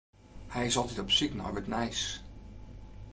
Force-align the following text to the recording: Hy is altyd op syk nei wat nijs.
Hy 0.53 0.61
is 0.69 0.77
altyd 0.79 1.01
op 1.03 1.11
syk 1.17 1.33
nei 1.37 1.51
wat 1.55 1.69
nijs. 1.73 2.01